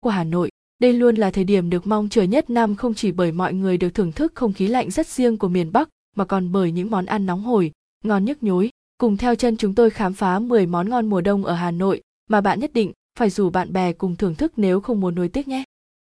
của 0.00 0.10
Hà 0.10 0.24
Nội. 0.24 0.50
Đây 0.78 0.92
luôn 0.92 1.16
là 1.16 1.30
thời 1.30 1.44
điểm 1.44 1.70
được 1.70 1.86
mong 1.86 2.08
chờ 2.08 2.22
nhất 2.22 2.50
năm 2.50 2.76
không 2.76 2.94
chỉ 2.94 3.12
bởi 3.12 3.32
mọi 3.32 3.54
người 3.54 3.76
được 3.76 3.90
thưởng 3.90 4.12
thức 4.12 4.32
không 4.34 4.52
khí 4.52 4.66
lạnh 4.66 4.90
rất 4.90 5.06
riêng 5.06 5.38
của 5.38 5.48
miền 5.48 5.72
Bắc 5.72 5.88
mà 6.16 6.24
còn 6.24 6.52
bởi 6.52 6.72
những 6.72 6.90
món 6.90 7.06
ăn 7.06 7.26
nóng 7.26 7.42
hổi, 7.42 7.72
ngon 8.04 8.24
nhức 8.24 8.42
nhối. 8.42 8.70
Cùng 8.98 9.16
theo 9.16 9.34
chân 9.34 9.56
chúng 9.56 9.74
tôi 9.74 9.90
khám 9.90 10.14
phá 10.14 10.38
10 10.38 10.66
món 10.66 10.88
ngon 10.88 11.06
mùa 11.06 11.20
đông 11.20 11.44
ở 11.44 11.54
Hà 11.54 11.70
Nội 11.70 12.02
mà 12.30 12.40
bạn 12.40 12.60
nhất 12.60 12.72
định 12.72 12.92
phải 13.18 13.30
rủ 13.30 13.50
bạn 13.50 13.72
bè 13.72 13.92
cùng 13.92 14.16
thưởng 14.16 14.34
thức 14.34 14.52
nếu 14.56 14.80
không 14.80 15.00
muốn 15.00 15.14
nuối 15.14 15.28
tiếc 15.28 15.48
nhé. 15.48 15.64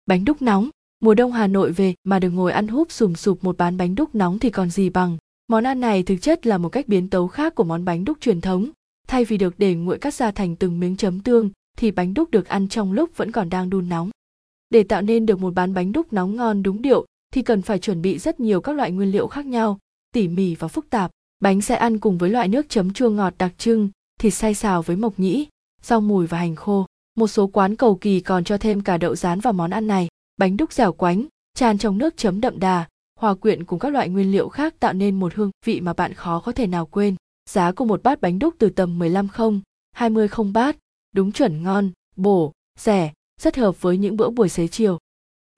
Bánh 0.06 0.26
đúc 0.26 0.42
nóng, 0.42 0.70
mùa 1.00 1.14
đông 1.14 1.32
Hà 1.32 1.48
Nội 1.48 1.72
về 1.72 1.94
mà 2.04 2.20
được 2.20 2.30
ngồi 2.30 2.52
ăn 2.52 2.68
húp 2.68 2.92
sùm 2.92 3.14
sụp 3.14 3.44
một 3.44 3.58
bán 3.58 3.78
bánh 3.78 3.96
đúc 3.96 4.16
nóng 4.16 4.40
thì 4.40 4.50
còn 4.50 4.70
gì 4.70 4.90
bằng. 4.90 5.18
Món 5.48 5.64
ăn 5.64 5.80
này 5.80 6.04
thực 6.04 6.18
chất 6.22 6.48
là 6.48 6.58
một 6.58 6.70
cách 6.70 6.88
biến 6.88 7.10
tấu 7.10 7.28
khác 7.28 7.56
của 7.56 7.64
món 7.64 7.86
bánh 7.86 8.06
đúc 8.06 8.18
truyền 8.22 8.42
thống. 8.42 8.70
Thay 9.08 9.26
vì 9.26 9.38
được 9.38 9.54
để 9.58 9.76
nguội 9.76 9.98
cắt 9.98 10.14
ra 10.14 10.32
thành 10.32 10.56
từng 10.56 10.80
miếng 10.80 10.98
chấm 10.98 11.20
tương, 11.20 11.50
thì 11.78 11.92
bánh 11.92 12.14
đúc 12.14 12.32
được 12.32 12.48
ăn 12.48 12.68
trong 12.68 12.92
lúc 12.92 13.18
vẫn 13.18 13.32
còn 13.32 13.50
đang 13.50 13.70
đun 13.70 13.90
nóng. 13.90 14.10
Để 14.70 14.84
tạo 14.84 15.02
nên 15.02 15.26
được 15.26 15.40
một 15.40 15.54
bán 15.54 15.74
bánh 15.74 15.92
đúc 15.92 16.14
nóng 16.14 16.36
ngon 16.36 16.64
đúng 16.64 16.82
điệu 16.82 17.06
thì 17.34 17.42
cần 17.42 17.62
phải 17.62 17.80
chuẩn 17.80 18.02
bị 18.02 18.18
rất 18.18 18.40
nhiều 18.40 18.62
các 18.62 18.76
loại 18.76 18.92
nguyên 18.92 19.12
liệu 19.12 19.28
khác 19.28 19.46
nhau, 19.46 19.80
tỉ 20.14 20.28
mỉ 20.28 20.56
và 20.56 20.68
phức 20.68 20.90
tạp. 20.90 21.12
Bánh 21.40 21.62
sẽ 21.62 21.76
ăn 21.76 22.00
cùng 22.00 22.18
với 22.18 22.30
loại 22.30 22.48
nước 22.48 22.66
chấm 22.70 22.94
chua 22.94 23.10
ngọt 23.10 23.34
đặc 23.38 23.54
trưng, 23.58 23.90
thịt 24.20 24.34
xay 24.34 24.54
xào 24.54 24.82
với 24.82 24.96
mộc 24.96 25.20
nhĩ, 25.20 25.48
rau 25.82 26.02
mùi 26.02 26.28
và 26.28 26.38
hành 26.38 26.56
khô. 26.56 26.86
Một 27.16 27.28
số 27.28 27.48
quán 27.48 27.76
cầu 27.76 27.96
kỳ 27.96 28.20
còn 28.20 28.44
cho 28.44 28.58
thêm 28.58 28.82
cả 28.82 28.98
đậu 28.98 29.16
rán 29.16 29.40
vào 29.40 29.54
món 29.54 29.72
ăn 29.72 29.88
này. 29.88 30.08
Bánh 30.38 30.58
đúc 30.58 30.74
dẻo 30.74 30.94
quánh, 30.94 31.26
tràn 31.54 31.78
trong 31.78 31.98
nước 31.98 32.18
chấm 32.18 32.42
đậm 32.42 32.60
đà, 32.60 32.86
hòa 33.20 33.36
quyện 33.36 33.64
cùng 33.64 33.80
các 33.80 33.94
loại 33.94 34.10
nguyên 34.10 34.32
liệu 34.32 34.50
khác 34.50 34.80
tạo 34.80 34.94
nên 34.94 35.20
một 35.20 35.34
hương 35.36 35.52
vị 35.66 35.82
mà 35.82 35.94
bạn 35.94 36.14
khó 36.14 36.40
có 36.40 36.52
thể 36.52 36.68
nào 36.68 36.86
quên. 36.86 37.16
Giá 37.50 37.72
của 37.72 37.86
một 37.86 38.04
bát 38.04 38.22
bánh 38.22 38.40
đúc 38.40 38.56
từ 38.58 38.70
tầm 38.70 39.00
15 39.00 39.28
không, 39.28 39.62
20 39.92 40.28
không 40.28 40.54
bát, 40.54 40.78
đúng 41.14 41.32
chuẩn 41.32 41.64
ngon, 41.64 41.92
bổ, 42.16 42.52
rẻ, 42.80 43.14
rất 43.42 43.58
hợp 43.58 43.82
với 43.82 43.98
những 43.98 44.18
bữa 44.18 44.30
buổi 44.30 44.50
xế 44.50 44.68
chiều. 44.68 44.98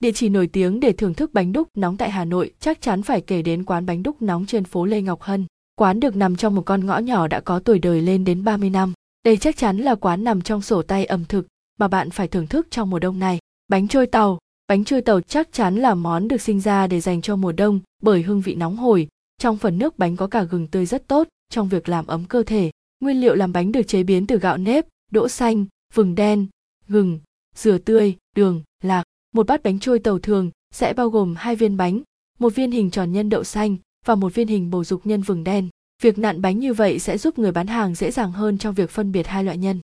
Địa 0.00 0.12
chỉ 0.12 0.28
nổi 0.28 0.46
tiếng 0.46 0.80
để 0.80 0.92
thưởng 0.92 1.14
thức 1.14 1.34
bánh 1.34 1.52
đúc 1.52 1.68
nóng 1.74 1.96
tại 1.96 2.10
Hà 2.10 2.24
Nội 2.24 2.52
chắc 2.60 2.80
chắn 2.80 3.02
phải 3.02 3.20
kể 3.20 3.42
đến 3.42 3.64
quán 3.64 3.86
bánh 3.86 4.02
đúc 4.02 4.22
nóng 4.22 4.46
trên 4.46 4.64
phố 4.64 4.84
Lê 4.84 5.02
Ngọc 5.02 5.22
Hân. 5.22 5.46
Quán 5.74 6.00
được 6.00 6.16
nằm 6.16 6.36
trong 6.36 6.54
một 6.54 6.62
con 6.66 6.86
ngõ 6.86 6.98
nhỏ 6.98 7.28
đã 7.28 7.40
có 7.40 7.58
tuổi 7.58 7.78
đời 7.78 8.02
lên 8.02 8.24
đến 8.24 8.44
30 8.44 8.70
năm. 8.70 8.92
Đây 9.24 9.36
chắc 9.36 9.56
chắn 9.56 9.78
là 9.78 9.94
quán 9.94 10.24
nằm 10.24 10.42
trong 10.42 10.62
sổ 10.62 10.82
tay 10.82 11.04
ẩm 11.04 11.24
thực 11.24 11.46
mà 11.78 11.88
bạn 11.88 12.10
phải 12.10 12.28
thưởng 12.28 12.46
thức 12.46 12.66
trong 12.70 12.90
mùa 12.90 12.98
đông 12.98 13.18
này. 13.18 13.38
Bánh 13.68 13.88
trôi 13.88 14.06
tàu, 14.06 14.38
bánh 14.68 14.84
trôi 14.84 15.00
tàu 15.00 15.20
chắc 15.20 15.52
chắn 15.52 15.76
là 15.76 15.94
món 15.94 16.28
được 16.28 16.40
sinh 16.40 16.60
ra 16.60 16.86
để 16.86 17.00
dành 17.00 17.22
cho 17.22 17.36
mùa 17.36 17.52
đông 17.52 17.80
bởi 18.02 18.22
hương 18.22 18.40
vị 18.40 18.54
nóng 18.54 18.76
hổi. 18.76 19.08
Trong 19.38 19.56
phần 19.56 19.78
nước 19.78 19.98
bánh 19.98 20.16
có 20.16 20.26
cả 20.26 20.42
gừng 20.42 20.66
tươi 20.66 20.86
rất 20.86 21.08
tốt 21.08 21.28
trong 21.50 21.68
việc 21.68 21.88
làm 21.88 22.06
ấm 22.06 22.24
cơ 22.24 22.42
thể. 22.42 22.70
Nguyên 23.00 23.20
liệu 23.20 23.34
làm 23.34 23.52
bánh 23.52 23.72
được 23.72 23.82
chế 23.82 24.02
biến 24.02 24.26
từ 24.26 24.38
gạo 24.38 24.56
nếp, 24.56 24.86
đỗ 25.10 25.28
xanh, 25.28 25.66
vừng 25.94 26.14
đen, 26.14 26.46
gừng, 26.88 27.20
dừa 27.54 27.78
tươi, 27.78 28.16
đường, 28.36 28.62
lạc. 28.82 29.04
Một 29.34 29.46
bát 29.46 29.62
bánh 29.62 29.78
trôi 29.78 29.98
tàu 29.98 30.18
thường 30.18 30.50
sẽ 30.74 30.92
bao 30.92 31.10
gồm 31.10 31.34
hai 31.36 31.56
viên 31.56 31.76
bánh, 31.76 32.02
một 32.38 32.54
viên 32.54 32.70
hình 32.70 32.90
tròn 32.90 33.12
nhân 33.12 33.28
đậu 33.28 33.44
xanh 33.44 33.76
và 34.06 34.14
một 34.14 34.34
viên 34.34 34.48
hình 34.48 34.70
bầu 34.70 34.84
dục 34.84 35.06
nhân 35.06 35.22
vừng 35.22 35.44
đen. 35.44 35.68
Việc 36.02 36.18
nặn 36.18 36.42
bánh 36.42 36.58
như 36.58 36.74
vậy 36.74 36.98
sẽ 36.98 37.18
giúp 37.18 37.38
người 37.38 37.52
bán 37.52 37.66
hàng 37.66 37.94
dễ 37.94 38.10
dàng 38.10 38.32
hơn 38.32 38.58
trong 38.58 38.74
việc 38.74 38.90
phân 38.90 39.12
biệt 39.12 39.26
hai 39.26 39.44
loại 39.44 39.58
nhân. 39.58 39.80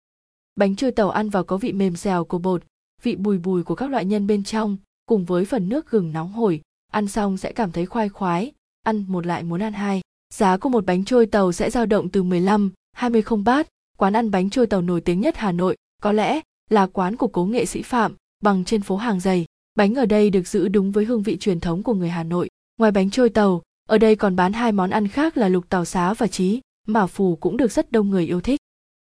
Bánh 0.55 0.75
trôi 0.75 0.91
tàu 0.91 1.09
ăn 1.09 1.30
vào 1.30 1.44
có 1.44 1.58
vị 1.58 1.73
mềm 1.73 1.95
dẻo 1.95 2.25
của 2.25 2.38
bột, 2.38 2.63
vị 3.03 3.16
bùi 3.16 3.38
bùi 3.38 3.63
của 3.63 3.75
các 3.75 3.89
loại 3.89 4.06
nhân 4.06 4.28
bên 4.28 4.44
trong, 4.44 4.78
cùng 5.06 5.25
với 5.25 5.45
phần 5.45 5.69
nước 5.69 5.89
gừng 5.89 6.13
nóng 6.13 6.31
hổi, 6.31 6.61
ăn 6.91 7.08
xong 7.08 7.38
sẽ 7.38 7.52
cảm 7.52 7.72
thấy 7.72 7.85
khoai 7.85 8.09
khoái, 8.09 8.52
ăn 8.83 9.06
một 9.08 9.25
lại 9.25 9.44
muốn 9.44 9.61
ăn 9.61 9.73
hai. 9.73 10.02
Giá 10.33 10.58
của 10.58 10.69
một 10.69 10.85
bánh 10.85 11.06
trôi 11.06 11.25
tàu 11.25 11.52
sẽ 11.52 11.69
dao 11.69 11.85
động 11.85 12.09
từ 12.09 12.23
15, 12.23 12.72
20 12.94 13.22
không 13.22 13.44
bát. 13.44 13.67
Quán 14.02 14.13
ăn 14.13 14.31
bánh 14.31 14.49
trôi 14.49 14.67
tàu 14.67 14.81
nổi 14.81 15.02
tiếng 15.02 15.21
nhất 15.21 15.38
Hà 15.38 15.52
Nội, 15.52 15.77
có 16.02 16.11
lẽ 16.11 16.41
là 16.69 16.88
quán 16.88 17.16
của 17.16 17.27
cố 17.27 17.45
nghệ 17.45 17.66
sĩ 17.66 17.81
Phạm, 17.81 18.16
bằng 18.44 18.63
trên 18.66 18.81
phố 18.81 18.95
hàng 18.97 19.19
giày. 19.19 19.45
Bánh 19.75 19.95
ở 19.95 20.05
đây 20.05 20.30
được 20.30 20.47
giữ 20.47 20.67
đúng 20.67 20.91
với 20.91 21.05
hương 21.05 21.23
vị 21.23 21.38
truyền 21.38 21.59
thống 21.59 21.83
của 21.83 21.94
người 21.94 22.09
Hà 22.09 22.23
Nội. 22.23 22.49
Ngoài 22.77 22.91
bánh 22.91 23.09
trôi 23.09 23.29
tàu, 23.29 23.61
ở 23.89 23.97
đây 23.97 24.16
còn 24.16 24.35
bán 24.35 24.53
hai 24.53 24.72
món 24.72 24.89
ăn 24.89 25.07
khác 25.07 25.38
là 25.38 25.47
lục 25.47 25.69
tàu 25.69 25.85
xá 25.85 26.13
và 26.13 26.27
trí, 26.27 26.61
mà 26.88 27.07
phù 27.07 27.35
cũng 27.35 27.57
được 27.57 27.72
rất 27.72 27.91
đông 27.91 28.09
người 28.09 28.25
yêu 28.25 28.41
thích. 28.41 28.59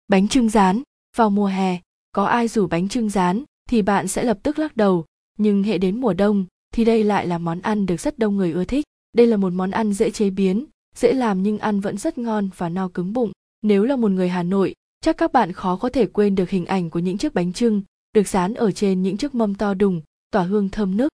Bánh 0.08 0.28
trưng 0.28 0.50
rán, 0.50 0.82
vào 1.18 1.30
mùa 1.30 1.48
hè, 1.48 1.80
có 2.12 2.26
ai 2.26 2.48
rủ 2.48 2.68
bánh 2.68 2.90
trưng 2.90 3.10
rán 3.10 3.44
thì 3.70 3.82
bạn 3.82 4.08
sẽ 4.08 4.24
lập 4.24 4.40
tức 4.44 4.60
lắc 4.60 4.78
đầu, 4.78 5.06
nhưng 5.38 5.64
hệ 5.64 5.78
đến 5.78 6.02
mùa 6.02 6.14
đông 6.14 6.46
thì 6.74 6.86
đây 6.86 7.04
lại 7.04 7.28
là 7.28 7.38
món 7.38 7.62
ăn 7.62 7.86
được 7.86 8.00
rất 8.00 8.20
đông 8.20 8.38
người 8.38 8.52
ưa 8.52 8.66
thích. 8.66 8.86
Đây 9.14 9.28
là 9.28 9.38
một 9.38 9.54
món 9.54 9.72
ăn 9.72 9.94
dễ 9.94 10.12
chế 10.12 10.30
biến, 10.30 10.66
dễ 10.96 11.14
làm 11.14 11.44
nhưng 11.44 11.60
ăn 11.60 11.80
vẫn 11.80 11.98
rất 11.98 12.18
ngon 12.18 12.50
và 12.58 12.70
no 12.70 12.88
cứng 12.88 13.14
bụng. 13.14 13.32
Nếu 13.62 13.84
là 13.84 13.96
một 13.96 14.12
người 14.12 14.30
Hà 14.30 14.44
Nội, 14.44 14.76
chắc 15.04 15.18
các 15.18 15.34
bạn 15.34 15.52
khó 15.52 15.76
có 15.76 15.90
thể 15.90 16.06
quên 16.06 16.36
được 16.36 16.50
hình 16.50 16.66
ảnh 16.66 16.90
của 16.90 17.00
những 17.00 17.18
chiếc 17.18 17.34
bánh 17.34 17.54
trưng 17.54 17.82
được 18.14 18.28
dán 18.28 18.54
ở 18.54 18.72
trên 18.72 19.02
những 19.02 19.18
chiếc 19.18 19.36
mâm 19.36 19.56
to 19.56 19.74
đùng, 19.74 20.02
tỏa 20.32 20.44
hương 20.44 20.70
thơm 20.70 20.98
nức. 20.98 21.12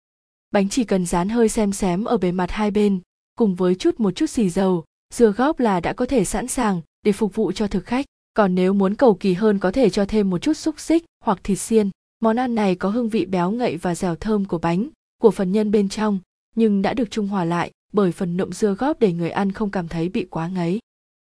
Bánh 0.51 0.69
chỉ 0.69 0.83
cần 0.83 1.05
dán 1.05 1.29
hơi 1.29 1.49
xem 1.49 1.73
xém 1.73 2.03
ở 2.03 2.17
bề 2.17 2.31
mặt 2.31 2.51
hai 2.51 2.71
bên, 2.71 2.99
cùng 3.37 3.55
với 3.55 3.75
chút 3.75 3.99
một 3.99 4.11
chút 4.11 4.25
xì 4.29 4.49
dầu, 4.49 4.83
dưa 5.13 5.31
góp 5.31 5.59
là 5.59 5.79
đã 5.79 5.93
có 5.93 6.05
thể 6.05 6.25
sẵn 6.25 6.47
sàng 6.47 6.81
để 7.03 7.11
phục 7.11 7.35
vụ 7.35 7.51
cho 7.51 7.67
thực 7.67 7.85
khách. 7.85 8.05
Còn 8.33 8.55
nếu 8.55 8.73
muốn 8.73 8.95
cầu 8.95 9.15
kỳ 9.15 9.33
hơn 9.33 9.59
có 9.59 9.71
thể 9.71 9.89
cho 9.89 10.05
thêm 10.05 10.29
một 10.29 10.37
chút 10.37 10.53
xúc 10.53 10.79
xích 10.79 11.05
hoặc 11.23 11.39
thịt 11.43 11.59
xiên. 11.59 11.89
Món 12.19 12.39
ăn 12.39 12.55
này 12.55 12.75
có 12.75 12.89
hương 12.89 13.09
vị 13.09 13.25
béo 13.25 13.51
ngậy 13.51 13.77
và 13.77 13.95
dẻo 13.95 14.15
thơm 14.15 14.45
của 14.45 14.57
bánh, 14.57 14.89
của 15.21 15.31
phần 15.31 15.51
nhân 15.51 15.71
bên 15.71 15.89
trong, 15.89 16.19
nhưng 16.55 16.81
đã 16.81 16.93
được 16.93 17.11
trung 17.11 17.27
hòa 17.27 17.45
lại 17.45 17.71
bởi 17.93 18.11
phần 18.11 18.37
nộm 18.37 18.51
dưa 18.51 18.73
góp 18.73 18.99
để 18.99 19.13
người 19.13 19.29
ăn 19.29 19.51
không 19.51 19.71
cảm 19.71 19.87
thấy 19.87 20.09
bị 20.09 20.27
quá 20.29 20.47
ngấy. 20.47 20.79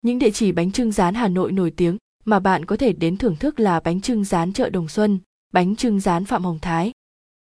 Những 0.02 0.18
địa 0.18 0.30
chỉ 0.30 0.52
bánh 0.52 0.72
trưng 0.72 0.92
rán 0.92 1.14
Hà 1.14 1.28
Nội 1.28 1.52
nổi 1.52 1.70
tiếng 1.70 1.96
mà 2.30 2.40
bạn 2.40 2.64
có 2.64 2.76
thể 2.76 2.92
đến 2.92 3.16
thưởng 3.16 3.36
thức 3.36 3.60
là 3.60 3.80
bánh 3.80 4.00
trưng 4.00 4.24
rán 4.24 4.52
chợ 4.52 4.70
Đồng 4.70 4.88
Xuân, 4.88 5.18
bánh 5.52 5.76
trưng 5.76 6.00
rán 6.00 6.24
Phạm 6.24 6.44
Hồng 6.44 6.58
Thái. 6.62 6.92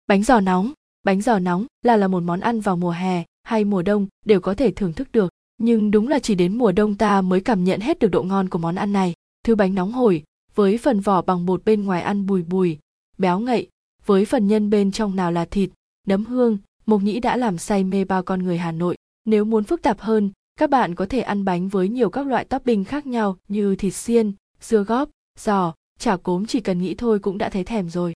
Bánh 0.07 0.23
giò 0.23 0.41
nóng, 0.41 0.73
bánh 1.05 1.21
giò 1.21 1.39
nóng 1.39 1.67
là 1.83 1.97
là 1.97 2.09
một 2.09 2.23
món 2.23 2.41
ăn 2.41 2.61
vào 2.61 2.77
mùa 2.77 2.91
hè 2.91 3.25
hay 3.43 3.65
mùa 3.65 3.83
đông 3.83 4.07
đều 4.25 4.41
có 4.41 4.55
thể 4.55 4.71
thưởng 4.71 4.93
thức 4.93 5.09
được, 5.13 5.33
nhưng 5.59 5.91
đúng 5.91 6.09
là 6.09 6.19
chỉ 6.19 6.35
đến 6.35 6.59
mùa 6.59 6.73
đông 6.73 6.95
ta 6.95 7.21
mới 7.21 7.41
cảm 7.41 7.65
nhận 7.65 7.81
hết 7.81 7.99
được 7.99 8.09
độ 8.09 8.23
ngon 8.23 8.49
của 8.49 8.59
món 8.59 8.75
ăn 8.75 8.93
này. 8.93 9.15
Thứ 9.45 9.55
bánh 9.55 9.75
nóng 9.75 9.93
hổi, 9.93 10.25
với 10.55 10.79
phần 10.79 11.01
vỏ 11.01 11.23
bằng 11.23 11.47
bột 11.47 11.65
bên 11.65 11.85
ngoài 11.85 12.03
ăn 12.03 12.27
bùi 12.27 12.43
bùi, 12.43 12.79
béo 13.19 13.41
ngậy, 13.41 13.69
với 14.05 14.25
phần 14.25 14.47
nhân 14.47 14.71
bên 14.71 14.93
trong 14.93 15.17
nào 15.17 15.33
là 15.33 15.45
thịt, 15.45 15.71
nấm 16.07 16.25
hương, 16.25 16.59
mộc 16.87 17.03
nhĩ 17.03 17.21
đã 17.21 17.37
làm 17.37 17.59
say 17.59 17.85
mê 17.85 18.05
bao 18.05 18.23
con 18.23 18.43
người 18.43 18.59
Hà 18.59 18.73
Nội. 18.73 18.97
Nếu 19.25 19.45
muốn 19.45 19.65
phức 19.65 19.83
tạp 19.83 20.01
hơn, 20.01 20.31
các 20.59 20.71
bạn 20.71 20.95
có 20.95 21.07
thể 21.07 21.21
ăn 21.21 21.45
bánh 21.45 21.69
với 21.69 21.89
nhiều 21.89 22.11
các 22.11 22.27
loại 22.27 22.45
topping 22.45 22.85
khác 22.85 23.07
nhau 23.07 23.37
như 23.49 23.77
thịt 23.77 23.95
xiên, 23.95 24.33
dưa 24.61 24.83
góp, 24.83 25.11
giò, 25.39 25.75
chả 25.99 26.17
cốm 26.17 26.47
chỉ 26.47 26.61
cần 26.61 26.83
nghĩ 26.83 26.95
thôi 26.95 27.19
cũng 27.19 27.39
đã 27.39 27.49
thấy 27.49 27.65
thèm 27.65 27.91
rồi. 27.91 28.15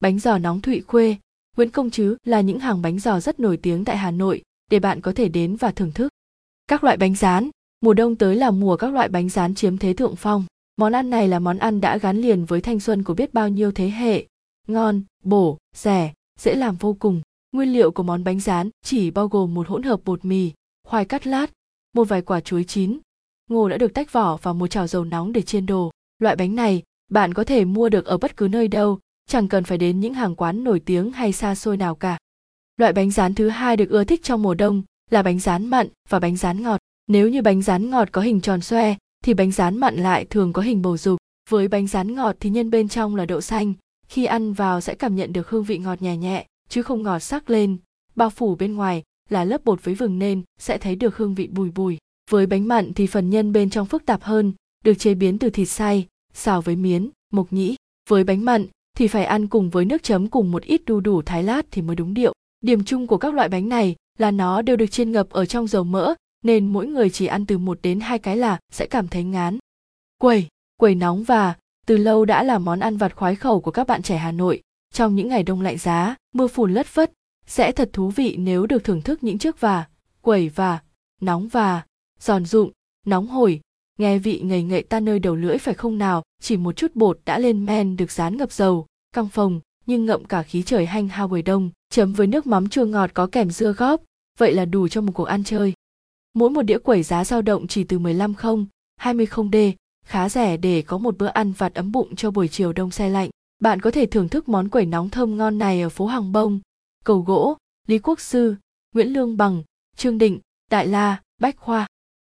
Bánh 0.00 0.18
giò 0.18 0.38
nóng 0.38 0.60
Thụy 0.60 0.80
Khuê, 0.80 1.16
Nguyễn 1.56 1.70
Công 1.70 1.90
chứ 1.90 2.16
là 2.24 2.40
những 2.40 2.58
hàng 2.58 2.82
bánh 2.82 2.98
giò 2.98 3.20
rất 3.20 3.40
nổi 3.40 3.56
tiếng 3.56 3.84
tại 3.84 3.96
Hà 3.96 4.10
Nội 4.10 4.42
để 4.70 4.78
bạn 4.78 5.00
có 5.00 5.12
thể 5.12 5.28
đến 5.28 5.56
và 5.56 5.70
thưởng 5.70 5.92
thức. 5.92 6.12
Các 6.66 6.84
loại 6.84 6.96
bánh 6.96 7.14
rán, 7.14 7.50
mùa 7.80 7.94
đông 7.94 8.16
tới 8.16 8.36
là 8.36 8.50
mùa 8.50 8.76
các 8.76 8.92
loại 8.92 9.08
bánh 9.08 9.28
rán 9.28 9.54
chiếm 9.54 9.78
thế 9.78 9.94
thượng 9.94 10.16
phong. 10.16 10.44
Món 10.76 10.92
ăn 10.92 11.10
này 11.10 11.28
là 11.28 11.38
món 11.38 11.58
ăn 11.58 11.80
đã 11.80 11.98
gắn 11.98 12.16
liền 12.16 12.44
với 12.44 12.60
thanh 12.60 12.80
xuân 12.80 13.02
của 13.02 13.14
biết 13.14 13.34
bao 13.34 13.48
nhiêu 13.48 13.72
thế 13.72 13.90
hệ. 13.90 14.26
Ngon, 14.68 15.02
bổ, 15.22 15.58
rẻ, 15.76 16.12
dễ 16.40 16.54
làm 16.54 16.76
vô 16.76 16.96
cùng. 16.98 17.22
Nguyên 17.52 17.72
liệu 17.72 17.90
của 17.90 18.02
món 18.02 18.24
bánh 18.24 18.40
rán 18.40 18.70
chỉ 18.84 19.10
bao 19.10 19.28
gồm 19.28 19.54
một 19.54 19.68
hỗn 19.68 19.82
hợp 19.82 20.00
bột 20.04 20.24
mì, 20.24 20.52
khoai 20.88 21.04
cắt 21.04 21.26
lát, 21.26 21.50
một 21.94 22.04
vài 22.04 22.22
quả 22.22 22.40
chuối 22.40 22.64
chín. 22.64 22.98
Ngô 23.50 23.68
đã 23.68 23.76
được 23.76 23.94
tách 23.94 24.12
vỏ 24.12 24.36
vào 24.36 24.54
một 24.54 24.66
chảo 24.66 24.86
dầu 24.86 25.04
nóng 25.04 25.32
để 25.32 25.42
chiên 25.42 25.66
đồ. 25.66 25.90
Loại 26.18 26.36
bánh 26.36 26.54
này 26.54 26.82
bạn 27.10 27.34
có 27.34 27.44
thể 27.44 27.64
mua 27.64 27.88
được 27.88 28.04
ở 28.06 28.18
bất 28.18 28.36
cứ 28.36 28.48
nơi 28.48 28.68
đâu, 28.68 28.98
chẳng 29.28 29.48
cần 29.48 29.64
phải 29.64 29.78
đến 29.78 30.00
những 30.00 30.14
hàng 30.14 30.34
quán 30.34 30.64
nổi 30.64 30.80
tiếng 30.80 31.12
hay 31.12 31.32
xa 31.32 31.54
xôi 31.54 31.76
nào 31.76 31.94
cả. 31.94 32.18
Loại 32.76 32.92
bánh 32.92 33.10
rán 33.10 33.34
thứ 33.34 33.48
hai 33.48 33.76
được 33.76 33.90
ưa 33.90 34.04
thích 34.04 34.22
trong 34.22 34.42
mùa 34.42 34.54
đông 34.54 34.82
là 35.10 35.22
bánh 35.22 35.38
rán 35.38 35.66
mặn 35.66 35.88
và 36.08 36.20
bánh 36.20 36.36
rán 36.36 36.62
ngọt. 36.62 36.80
Nếu 37.06 37.28
như 37.28 37.42
bánh 37.42 37.62
rán 37.62 37.90
ngọt 37.90 38.08
có 38.12 38.20
hình 38.20 38.40
tròn 38.40 38.60
xoe 38.60 38.96
thì 39.24 39.34
bánh 39.34 39.52
rán 39.52 39.78
mặn 39.78 39.96
lại 39.96 40.24
thường 40.24 40.52
có 40.52 40.62
hình 40.62 40.82
bầu 40.82 40.96
dục. 40.96 41.18
Với 41.50 41.68
bánh 41.68 41.86
rán 41.86 42.14
ngọt 42.14 42.36
thì 42.40 42.50
nhân 42.50 42.70
bên 42.70 42.88
trong 42.88 43.16
là 43.16 43.26
đậu 43.26 43.40
xanh, 43.40 43.72
khi 44.08 44.24
ăn 44.24 44.52
vào 44.52 44.80
sẽ 44.80 44.94
cảm 44.94 45.16
nhận 45.16 45.32
được 45.32 45.48
hương 45.48 45.64
vị 45.64 45.78
ngọt 45.78 46.02
nhẹ 46.02 46.16
nhẹ, 46.16 46.46
chứ 46.68 46.82
không 46.82 47.02
ngọt 47.02 47.18
sắc 47.18 47.50
lên. 47.50 47.76
Bao 48.14 48.30
phủ 48.30 48.54
bên 48.54 48.74
ngoài 48.74 49.02
là 49.30 49.44
lớp 49.44 49.64
bột 49.64 49.84
với 49.84 49.94
vừng 49.94 50.18
nên 50.18 50.42
sẽ 50.58 50.78
thấy 50.78 50.96
được 50.96 51.16
hương 51.16 51.34
vị 51.34 51.46
bùi 51.46 51.70
bùi. 51.70 51.98
Với 52.30 52.46
bánh 52.46 52.68
mặn 52.68 52.92
thì 52.92 53.06
phần 53.06 53.30
nhân 53.30 53.52
bên 53.52 53.70
trong 53.70 53.86
phức 53.86 54.06
tạp 54.06 54.22
hơn, 54.22 54.52
được 54.84 54.94
chế 54.94 55.14
biến 55.14 55.38
từ 55.38 55.50
thịt 55.50 55.68
xay, 55.68 56.06
xào 56.32 56.60
với 56.60 56.76
miến, 56.76 57.10
mộc 57.32 57.52
nhĩ. 57.52 57.76
Với 58.08 58.24
bánh 58.24 58.44
mặn 58.44 58.66
thì 58.96 59.08
phải 59.08 59.24
ăn 59.24 59.46
cùng 59.46 59.70
với 59.70 59.84
nước 59.84 60.02
chấm 60.02 60.28
cùng 60.28 60.50
một 60.50 60.62
ít 60.62 60.82
đu 60.86 61.00
đủ 61.00 61.22
thái 61.22 61.42
lát 61.42 61.66
thì 61.70 61.82
mới 61.82 61.96
đúng 61.96 62.14
điệu. 62.14 62.32
Điểm 62.60 62.84
chung 62.84 63.06
của 63.06 63.16
các 63.16 63.34
loại 63.34 63.48
bánh 63.48 63.68
này 63.68 63.96
là 64.18 64.30
nó 64.30 64.62
đều 64.62 64.76
được 64.76 64.90
chiên 64.90 65.12
ngập 65.12 65.30
ở 65.30 65.46
trong 65.46 65.66
dầu 65.66 65.84
mỡ 65.84 66.14
nên 66.44 66.72
mỗi 66.72 66.86
người 66.86 67.10
chỉ 67.10 67.26
ăn 67.26 67.46
từ 67.46 67.58
một 67.58 67.78
đến 67.82 68.00
hai 68.00 68.18
cái 68.18 68.36
là 68.36 68.58
sẽ 68.72 68.86
cảm 68.86 69.08
thấy 69.08 69.24
ngán. 69.24 69.58
Quẩy, 70.18 70.48
quẩy 70.76 70.94
nóng 70.94 71.24
và 71.24 71.54
từ 71.86 71.96
lâu 71.96 72.24
đã 72.24 72.42
là 72.42 72.58
món 72.58 72.80
ăn 72.80 72.96
vặt 72.96 73.16
khoái 73.16 73.34
khẩu 73.34 73.60
của 73.60 73.70
các 73.70 73.86
bạn 73.86 74.02
trẻ 74.02 74.16
Hà 74.16 74.32
Nội. 74.32 74.62
Trong 74.92 75.14
những 75.14 75.28
ngày 75.28 75.42
đông 75.42 75.60
lạnh 75.60 75.78
giá, 75.78 76.16
mưa 76.34 76.46
phùn 76.46 76.74
lất 76.74 76.86
phất, 76.86 77.12
sẽ 77.46 77.72
thật 77.72 77.90
thú 77.92 78.08
vị 78.08 78.36
nếu 78.38 78.66
được 78.66 78.84
thưởng 78.84 79.02
thức 79.02 79.24
những 79.24 79.38
chiếc 79.38 79.60
và, 79.60 79.84
quẩy 80.22 80.48
và, 80.48 80.78
nóng 81.20 81.48
và, 81.48 81.82
giòn 82.24 82.44
rụng, 82.44 82.70
nóng 83.06 83.26
hổi, 83.26 83.60
nghe 83.98 84.18
vị 84.18 84.40
ngầy 84.40 84.62
ngậy 84.62 84.82
ta 84.82 85.00
nơi 85.00 85.18
đầu 85.18 85.34
lưỡi 85.36 85.58
phải 85.58 85.74
không 85.74 85.98
nào, 85.98 86.22
chỉ 86.40 86.56
một 86.56 86.76
chút 86.76 86.90
bột 86.94 87.20
đã 87.24 87.38
lên 87.38 87.66
men 87.66 87.96
được 87.96 88.10
dán 88.10 88.36
ngập 88.36 88.52
dầu, 88.52 88.86
căng 89.12 89.28
phồng, 89.28 89.60
nhưng 89.86 90.06
ngậm 90.06 90.24
cả 90.24 90.42
khí 90.42 90.62
trời 90.62 90.86
hanh 90.86 91.08
hao 91.08 91.28
buổi 91.28 91.42
đông 91.42 91.70
chấm 91.90 92.12
với 92.12 92.26
nước 92.26 92.46
mắm 92.46 92.68
chua 92.68 92.84
ngọt 92.84 93.10
có 93.14 93.26
kèm 93.26 93.50
dưa 93.50 93.72
góp. 93.72 94.02
Vậy 94.38 94.54
là 94.54 94.64
đủ 94.64 94.88
cho 94.88 95.00
một 95.00 95.12
cuộc 95.14 95.24
ăn 95.24 95.44
chơi. 95.44 95.72
Mỗi 96.34 96.50
một 96.50 96.62
đĩa 96.62 96.78
quẩy 96.78 97.02
giá 97.02 97.24
dao 97.24 97.42
động 97.42 97.66
chỉ 97.66 97.84
từ 97.84 97.98
15 97.98 98.34
không 98.34 98.66
20 98.96 99.26
không 99.26 99.50
d 99.52 99.56
khá 100.06 100.28
rẻ 100.28 100.56
để 100.56 100.82
có 100.82 100.98
một 100.98 101.18
bữa 101.18 101.26
ăn 101.26 101.52
vặt 101.52 101.74
ấm 101.74 101.92
bụng 101.92 102.16
cho 102.16 102.30
buổi 102.30 102.48
chiều 102.48 102.72
đông 102.72 102.90
xe 102.90 103.08
lạnh. 103.08 103.30
Bạn 103.58 103.80
có 103.80 103.90
thể 103.90 104.06
thưởng 104.06 104.28
thức 104.28 104.48
món 104.48 104.68
quẩy 104.68 104.86
nóng 104.86 105.10
thơm 105.10 105.36
ngon 105.36 105.58
này 105.58 105.82
ở 105.82 105.88
phố 105.88 106.06
hàng 106.06 106.32
bông. 106.32 106.60
Cầu 107.04 107.20
gỗ 107.20 107.56
lý 107.86 107.98
quốc 107.98 108.20
sư 108.20 108.54
nguyễn 108.94 109.12
lương 109.12 109.36
bằng 109.36 109.62
trương 109.96 110.18
định 110.18 110.38
đại 110.70 110.86
la 110.86 111.20
bách 111.40 111.56
khoa 111.56 111.86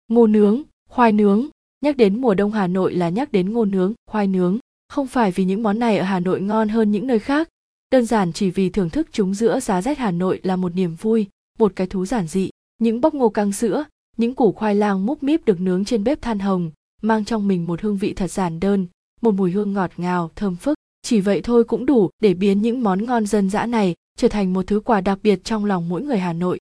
ngô 0.08 0.26
nướng, 0.26 0.62
khoai 0.88 1.12
nướng. 1.12 1.46
Nhắc 1.80 1.96
đến 1.96 2.20
mùa 2.20 2.34
đông 2.34 2.52
hà 2.52 2.66
nội 2.66 2.94
là 2.94 3.08
nhắc 3.08 3.32
đến 3.32 3.52
ngô 3.52 3.64
nướng, 3.64 3.92
khoai 4.10 4.26
nướng. 4.26 4.58
Không 4.88 5.06
phải 5.06 5.30
vì 5.30 5.44
những 5.44 5.62
món 5.62 5.78
này 5.78 5.98
ở 5.98 6.04
hà 6.04 6.20
nội 6.20 6.40
ngon 6.40 6.68
hơn 6.68 6.90
những 6.90 7.06
nơi 7.06 7.18
khác. 7.18 7.48
Đơn 7.90 8.06
giản 8.06 8.32
chỉ 8.32 8.50
vì 8.50 8.70
thưởng 8.70 8.90
thức 8.90 9.08
chúng 9.12 9.34
giữa 9.34 9.60
giá 9.60 9.82
rét 9.82 9.98
hà 9.98 10.10
nội 10.10 10.40
là 10.42 10.56
một 10.56 10.74
niềm 10.74 10.94
vui, 10.94 11.26
một 11.58 11.72
cái 11.76 11.86
thú 11.86 12.06
giản 12.06 12.26
dị. 12.26 12.50
Những 12.78 13.00
bóc 13.00 13.14
ngô 13.14 13.28
căng 13.28 13.52
sữa, 13.52 13.84
những 14.16 14.34
củ 14.34 14.52
khoai 14.52 14.74
lang 14.74 15.06
múp 15.06 15.22
míp 15.22 15.44
được 15.44 15.60
nướng 15.60 15.84
trên 15.84 16.04
bếp 16.04 16.22
than 16.22 16.38
hồng, 16.38 16.70
mang 17.02 17.24
trong 17.24 17.48
mình 17.48 17.66
một 17.66 17.80
hương 17.82 17.96
vị 17.96 18.12
thật 18.12 18.30
giản 18.30 18.60
đơn, 18.60 18.86
một 19.20 19.34
mùi 19.34 19.50
hương 19.50 19.72
ngọt 19.72 19.90
ngào, 19.96 20.30
thơm 20.36 20.56
phức. 20.56 20.76
Chỉ 21.02 21.20
vậy 21.20 21.40
thôi 21.44 21.64
cũng 21.64 21.86
đủ 21.86 22.10
để 22.20 22.34
biến 22.34 22.62
những 22.62 22.82
món 22.82 23.04
ngon 23.04 23.26
dân 23.26 23.50
dã 23.50 23.66
này 23.66 23.94
trở 24.18 24.28
thành 24.28 24.52
một 24.52 24.66
thứ 24.66 24.80
quà 24.80 25.00
đặc 25.00 25.18
biệt 25.22 25.44
trong 25.44 25.64
lòng 25.64 25.88
mỗi 25.88 26.02
người 26.02 26.18
hà 26.18 26.32
nội. 26.32 26.58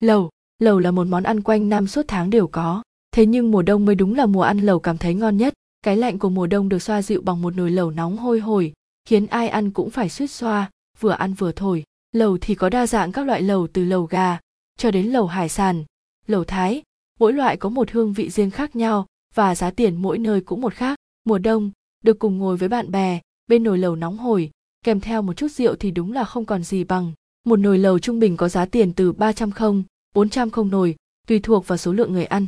Lẩu 0.00 0.30
lẩu 0.58 0.78
là 0.78 0.90
một 0.90 1.06
món 1.06 1.22
ăn 1.22 1.42
quanh 1.42 1.68
năm 1.68 1.86
suốt 1.86 2.04
tháng 2.08 2.30
đều 2.30 2.46
có. 2.46 2.82
Thế 3.12 3.26
nhưng 3.26 3.50
mùa 3.50 3.62
đông 3.62 3.84
mới 3.84 3.94
đúng 3.94 4.14
là 4.14 4.26
mùa 4.26 4.42
ăn 4.42 4.58
lẩu 4.58 4.78
cảm 4.78 4.98
thấy 4.98 5.14
ngon 5.14 5.36
nhất. 5.36 5.54
Cái 5.82 5.96
lạnh 5.96 6.18
của 6.18 6.28
mùa 6.28 6.46
đông 6.46 6.68
được 6.68 6.82
xoa 6.82 7.02
dịu 7.02 7.22
bằng 7.22 7.42
một 7.42 7.56
nồi 7.56 7.70
lẩu 7.70 7.90
nóng 7.90 8.16
hôi 8.16 8.40
hổi, 8.40 8.72
khiến 9.04 9.26
ai 9.26 9.48
ăn 9.48 9.70
cũng 9.70 9.90
phải 9.90 10.08
suýt 10.08 10.26
xoa, 10.26 10.70
vừa 11.00 11.10
ăn 11.10 11.34
vừa 11.34 11.52
thổi. 11.52 11.84
Lẩu 12.12 12.38
thì 12.40 12.54
có 12.54 12.68
đa 12.68 12.86
dạng 12.86 13.12
các 13.12 13.26
loại 13.26 13.42
lẩu 13.42 13.66
từ 13.72 13.84
lẩu 13.84 14.04
gà 14.04 14.38
cho 14.78 14.90
đến 14.90 15.06
lẩu 15.06 15.26
hải 15.26 15.48
sản, 15.48 15.84
lẩu 16.26 16.44
thái. 16.44 16.82
Mỗi 17.18 17.32
loại 17.32 17.56
có 17.56 17.68
một 17.68 17.90
hương 17.90 18.12
vị 18.12 18.30
riêng 18.30 18.50
khác 18.50 18.76
nhau 18.76 19.06
và 19.34 19.54
giá 19.54 19.70
tiền 19.70 19.96
mỗi 19.96 20.18
nơi 20.18 20.40
cũng 20.40 20.60
một 20.60 20.74
khác. 20.74 20.98
Mùa 21.24 21.38
đông 21.38 21.70
được 22.04 22.18
cùng 22.18 22.38
ngồi 22.38 22.56
với 22.56 22.68
bạn 22.68 22.90
bè 22.90 23.20
bên 23.46 23.62
nồi 23.62 23.78
lẩu 23.78 23.96
nóng 23.96 24.18
hổi, 24.18 24.50
kèm 24.84 25.00
theo 25.00 25.22
một 25.22 25.32
chút 25.32 25.48
rượu 25.50 25.74
thì 25.74 25.90
đúng 25.90 26.12
là 26.12 26.24
không 26.24 26.44
còn 26.44 26.62
gì 26.62 26.84
bằng. 26.84 27.12
Một 27.44 27.56
nồi 27.56 27.78
lẩu 27.78 27.98
trung 27.98 28.18
bình 28.18 28.36
có 28.36 28.48
giá 28.48 28.64
tiền 28.64 28.92
từ 28.92 29.12
300 29.12 29.50
không 29.50 29.84
400 30.14 30.50
không 30.50 30.70
nồi 30.70 30.96
tùy 31.26 31.40
thuộc 31.40 31.66
vào 31.66 31.78
số 31.78 31.92
lượng 31.92 32.12
người 32.12 32.24
ăn 32.24 32.46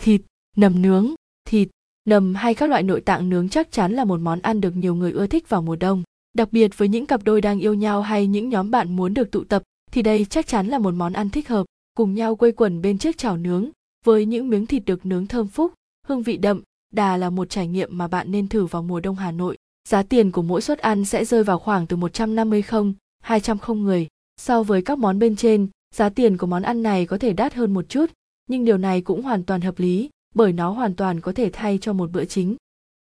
thịt 0.00 0.22
nầm 0.56 0.82
nướng 0.82 1.14
thịt 1.48 1.68
nầm 2.04 2.34
hay 2.34 2.54
các 2.54 2.70
loại 2.70 2.82
nội 2.82 3.00
tạng 3.00 3.28
nướng 3.28 3.48
chắc 3.48 3.72
chắn 3.72 3.92
là 3.92 4.04
một 4.04 4.20
món 4.20 4.40
ăn 4.40 4.60
được 4.60 4.76
nhiều 4.76 4.94
người 4.94 5.12
ưa 5.12 5.26
thích 5.26 5.48
vào 5.48 5.62
mùa 5.62 5.76
đông 5.76 6.02
đặc 6.34 6.48
biệt 6.52 6.78
với 6.78 6.88
những 6.88 7.06
cặp 7.06 7.24
đôi 7.24 7.40
đang 7.40 7.58
yêu 7.58 7.74
nhau 7.74 8.02
hay 8.02 8.26
những 8.26 8.48
nhóm 8.48 8.70
bạn 8.70 8.96
muốn 8.96 9.14
được 9.14 9.30
tụ 9.30 9.44
tập 9.44 9.62
thì 9.92 10.02
đây 10.02 10.24
chắc 10.24 10.46
chắn 10.46 10.66
là 10.66 10.78
một 10.78 10.94
món 10.94 11.12
ăn 11.12 11.30
thích 11.30 11.48
hợp 11.48 11.66
cùng 11.96 12.14
nhau 12.14 12.36
quây 12.36 12.52
quần 12.52 12.82
bên 12.82 12.98
chiếc 12.98 13.18
chảo 13.18 13.36
nướng 13.36 13.70
với 14.04 14.26
những 14.26 14.48
miếng 14.48 14.66
thịt 14.66 14.84
được 14.84 15.06
nướng 15.06 15.26
thơm 15.26 15.48
phúc 15.48 15.72
hương 16.06 16.22
vị 16.22 16.36
đậm 16.36 16.62
đà 16.92 17.16
là 17.16 17.30
một 17.30 17.50
trải 17.50 17.66
nghiệm 17.66 17.98
mà 17.98 18.08
bạn 18.08 18.30
nên 18.30 18.48
thử 18.48 18.66
vào 18.66 18.82
mùa 18.82 19.00
đông 19.00 19.16
Hà 19.16 19.32
Nội. 19.32 19.56
Giá 19.88 20.02
tiền 20.02 20.30
của 20.30 20.42
mỗi 20.42 20.60
suất 20.60 20.78
ăn 20.78 21.04
sẽ 21.04 21.24
rơi 21.24 21.44
vào 21.44 21.58
khoảng 21.58 21.86
từ 21.86 21.96
150 21.96 22.62
không, 22.62 22.94
200 23.22 23.58
không 23.58 23.82
người. 23.82 24.08
So 24.40 24.62
với 24.62 24.82
các 24.82 24.98
món 24.98 25.18
bên 25.18 25.36
trên, 25.36 25.68
giá 25.94 26.08
tiền 26.08 26.36
của 26.36 26.46
món 26.46 26.62
ăn 26.62 26.82
này 26.82 27.06
có 27.06 27.18
thể 27.18 27.32
đắt 27.32 27.54
hơn 27.54 27.74
một 27.74 27.88
chút, 27.88 28.06
nhưng 28.46 28.64
điều 28.64 28.78
này 28.78 29.00
cũng 29.00 29.22
hoàn 29.22 29.44
toàn 29.44 29.60
hợp 29.60 29.78
lý, 29.78 30.10
bởi 30.34 30.52
nó 30.52 30.70
hoàn 30.70 30.94
toàn 30.94 31.20
có 31.20 31.32
thể 31.32 31.50
thay 31.52 31.78
cho 31.80 31.92
một 31.92 32.10
bữa 32.12 32.24
chính. 32.24 32.56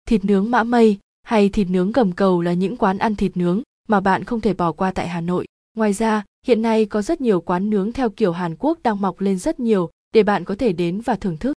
Thịt 0.07 0.25
nướng 0.25 0.51
mã 0.51 0.63
mây 0.63 0.99
hay 1.23 1.49
thịt 1.49 1.69
nướng 1.69 1.91
gầm 1.91 2.11
cầu 2.11 2.41
là 2.41 2.53
những 2.53 2.77
quán 2.77 2.97
ăn 2.97 3.15
thịt 3.15 3.37
nướng 3.37 3.61
mà 3.87 3.99
bạn 3.99 4.23
không 4.23 4.41
thể 4.41 4.53
bỏ 4.53 4.71
qua 4.71 4.91
tại 4.91 5.07
Hà 5.07 5.21
Nội. 5.21 5.45
Ngoài 5.77 5.93
ra, 5.93 6.23
hiện 6.47 6.61
nay 6.61 6.85
có 6.85 7.01
rất 7.01 7.21
nhiều 7.21 7.41
quán 7.41 7.69
nướng 7.69 7.91
theo 7.91 8.09
kiểu 8.09 8.31
Hàn 8.31 8.55
Quốc 8.59 8.79
đang 8.83 9.01
mọc 9.01 9.21
lên 9.21 9.39
rất 9.39 9.59
nhiều 9.59 9.89
để 10.13 10.23
bạn 10.23 10.45
có 10.45 10.55
thể 10.55 10.73
đến 10.73 11.01
và 11.01 11.15
thưởng 11.15 11.37
thức. 11.37 11.53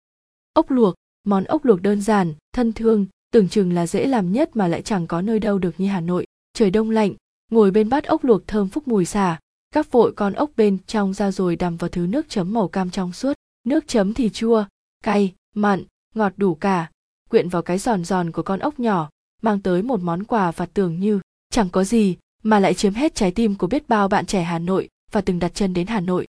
Ốc 0.54 0.72
luộc, 0.72 0.96
món 1.24 1.44
ốc 1.44 1.66
luộc 1.66 1.82
đơn 1.82 2.02
giản, 2.02 2.34
thân 2.54 2.74
thương, 2.74 3.06
tưởng 3.32 3.50
chừng 3.50 3.74
là 3.74 3.88
dễ 3.88 4.06
làm 4.06 4.32
nhất 4.32 4.56
mà 4.56 4.68
lại 4.68 4.82
chẳng 4.82 5.08
có 5.08 5.22
nơi 5.22 5.40
đâu 5.40 5.58
được 5.60 5.76
như 5.78 5.88
Hà 5.88 6.02
Nội. 6.02 6.26
Trời 6.54 6.72
đông 6.72 6.90
lạnh, 6.90 7.14
ngồi 7.52 7.72
bên 7.72 7.90
bát 7.90 8.04
ốc 8.04 8.24
luộc 8.24 8.48
thơm 8.48 8.70
phúc 8.70 8.88
mùi 8.88 9.06
xả, 9.06 9.40
các 9.72 9.92
vội 9.92 10.14
con 10.16 10.34
ốc 10.34 10.52
bên 10.58 10.78
trong 10.88 11.14
ra 11.14 11.32
rồi 11.32 11.56
đằm 11.56 11.78
vào 11.78 11.90
thứ 11.90 12.08
nước 12.08 12.26
chấm 12.30 12.54
màu 12.54 12.68
cam 12.68 12.90
trong 12.90 13.14
suốt. 13.14 13.34
Nước 13.64 13.88
chấm 13.88 14.14
thì 14.14 14.30
chua, 14.30 14.66
cay, 15.04 15.34
mặn, 15.56 15.84
ngọt 16.16 16.34
đủ 16.38 16.56
cả, 16.56 16.92
quyện 17.30 17.50
vào 17.50 17.62
cái 17.62 17.78
giòn 17.78 18.06
giòn 18.06 18.32
của 18.32 18.44
con 18.44 18.60
ốc 18.60 18.80
nhỏ, 18.80 19.10
mang 19.42 19.60
tới 19.60 19.82
một 19.82 20.02
món 20.02 20.24
quà 20.24 20.52
và 20.52 20.66
tưởng 20.66 21.00
như 21.00 21.20
chẳng 21.50 21.70
có 21.70 21.84
gì 21.84 22.16
mà 22.44 22.60
lại 22.60 22.74
chiếm 22.74 22.94
hết 22.94 23.16
trái 23.16 23.32
tim 23.32 23.56
của 23.56 23.68
biết 23.68 23.90
bao 23.90 24.08
bạn 24.08 24.26
trẻ 24.26 24.44
Hà 24.44 24.60
Nội 24.60 24.90
và 25.12 25.22
từng 25.22 25.40
đặt 25.40 25.56
chân 25.56 25.74
đến 25.74 25.88
Hà 25.88 26.00
Nội. 26.00 26.28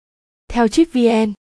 Theo 0.48 0.68
Chip 0.68 0.88
VN 0.92 1.32